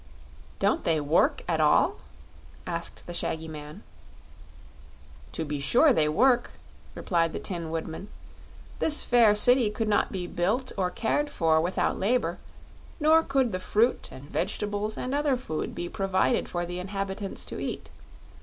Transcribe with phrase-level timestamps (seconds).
[0.57, 1.97] "Don't they work at all?"
[2.65, 3.83] asked the shaggy man.
[5.33, 6.53] "To be sure they work,"
[6.95, 8.09] replied the Tin Woodman;
[8.79, 12.39] "this fair city could not be built or cared for without labor,
[12.99, 17.59] nor could the fruit and vegetables and other food be provided for the inhabitants to
[17.59, 17.91] eat.